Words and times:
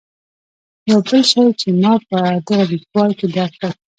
یو 0.89 0.99
بل 1.07 1.21
شی 1.29 1.43
چې 1.59 1.67
ما 1.81 1.93
په 2.07 2.17
دغه 2.47 2.63
لیکوال 2.71 3.11
کې 3.17 3.25
درک 3.35 3.53
کړ. 3.61 3.71